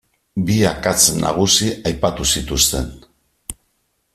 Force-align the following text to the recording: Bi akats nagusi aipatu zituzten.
Bi 0.45 0.55
akats 0.71 1.03
nagusi 1.21 1.67
aipatu 1.91 2.23
zituzten. 2.37 2.87